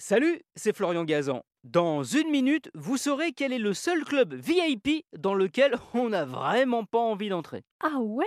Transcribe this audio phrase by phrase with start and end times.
[0.00, 1.42] Salut, c'est Florian Gazan.
[1.64, 6.24] Dans une minute, vous saurez quel est le seul club VIP dans lequel on n'a
[6.24, 7.64] vraiment pas envie d'entrer.
[7.82, 8.24] Ah ouais?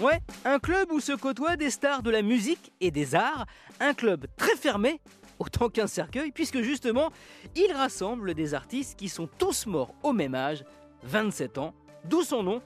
[0.00, 3.44] Ouais, un club où se côtoient des stars de la musique et des arts,
[3.78, 5.02] un club très fermé,
[5.38, 7.12] autant qu'un cercueil, puisque justement,
[7.54, 10.64] il rassemble des artistes qui sont tous morts au même âge,
[11.02, 11.74] 27 ans,
[12.06, 12.62] d'où son nom,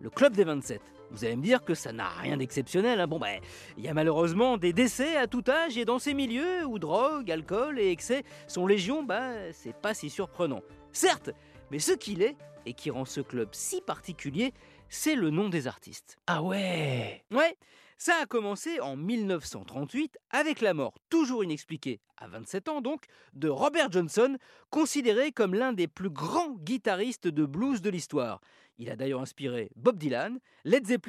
[0.00, 0.80] le Club des 27.
[1.12, 2.98] Vous allez me dire que ça n'a rien d'exceptionnel.
[3.00, 3.06] hein.
[3.06, 3.38] Bon, ben,
[3.76, 7.30] il y a malheureusement des décès à tout âge et dans ces milieux où drogue,
[7.30, 10.62] alcool et excès sont légion, bah, c'est pas si surprenant.
[10.92, 11.30] Certes,
[11.70, 14.54] mais ce qu'il est, et qui rend ce club si particulier,
[14.88, 16.16] c'est le nom des artistes.
[16.26, 17.56] Ah ouais Ouais,
[17.98, 23.48] ça a commencé en 1938 avec la mort, toujours inexpliquée, à 27 ans donc, de
[23.48, 24.36] Robert Johnson,
[24.70, 28.40] considéré comme l'un des plus grands guitaristes de blues de l'histoire.
[28.78, 31.01] Il a d'ailleurs inspiré Bob Dylan, Led Zeppelin,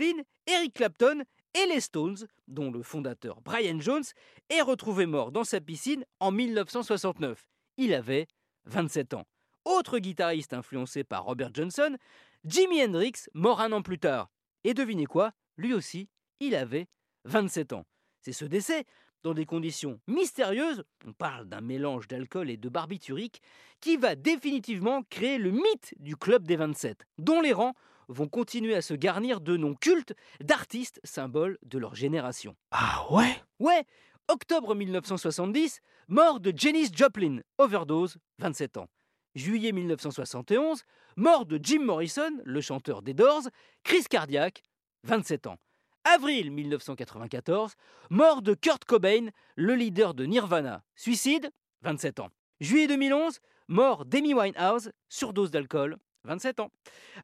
[0.47, 4.03] Eric Clapton et les Stones, dont le fondateur Brian Jones
[4.49, 7.45] est retrouvé mort dans sa piscine en 1969.
[7.77, 8.27] Il avait
[8.65, 9.27] 27 ans.
[9.65, 11.95] Autre guitariste influencé par Robert Johnson,
[12.43, 14.29] Jimi Hendrix, mort un an plus tard.
[14.63, 15.31] Et devinez quoi?
[15.57, 16.87] Lui aussi, il avait
[17.25, 17.85] 27 ans.
[18.19, 18.85] C'est ce décès,
[19.21, 23.41] dans des conditions mystérieuses, on parle d'un mélange d'alcool et de barbiturique,
[23.79, 27.75] qui va définitivement créer le mythe du Club des 27, dont les rangs
[28.07, 32.55] vont continuer à se garnir de noms cultes d'artistes symboles de leur génération.
[32.71, 33.35] Ah ouais?
[33.59, 33.85] Ouais,
[34.27, 38.87] octobre 1970, mort de Janis Joplin, overdose, 27 ans.
[39.35, 40.83] Juillet 1971,
[41.17, 43.47] mort de Jim Morrison, le chanteur des Doors,
[43.83, 44.61] crise cardiaque,
[45.05, 45.57] 27 ans.
[46.03, 47.73] Avril 1994,
[48.09, 51.49] mort de Kurt Cobain, le leader de Nirvana, suicide,
[51.81, 52.29] 27 ans.
[52.59, 56.71] Juillet 2011, mort d'Amy Winehouse, surdose d'alcool, 27 ans.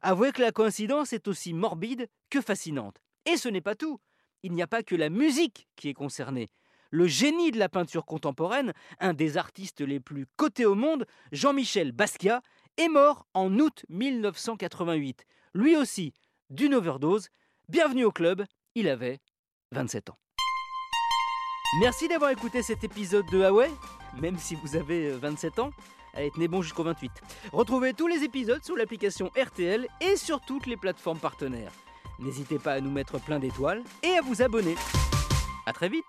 [0.02, 2.98] Avouez que la coïncidence est aussi morbide que fascinante.
[3.26, 4.00] Et ce n'est pas tout.
[4.42, 6.48] Il n'y a pas que la musique qui est concernée.
[6.90, 11.92] Le génie de la peinture contemporaine, un des artistes les plus cotés au monde, Jean-Michel
[11.92, 12.42] Basquiat,
[12.76, 15.24] est mort en août 1988.
[15.54, 16.12] Lui aussi,
[16.48, 17.28] d'une overdose.
[17.68, 18.44] Bienvenue au club,
[18.74, 19.20] il avait
[19.72, 20.18] 27 ans.
[21.78, 23.70] Merci d'avoir écouté cet épisode de Huawei,
[24.20, 25.70] même si vous avez euh, 27 ans.
[26.14, 27.10] Allez, tenez bon jusqu'au 28.
[27.52, 31.72] Retrouvez tous les épisodes sur l'application RTL et sur toutes les plateformes partenaires.
[32.18, 34.74] N'hésitez pas à nous mettre plein d'étoiles et à vous abonner.
[35.66, 36.04] A très vite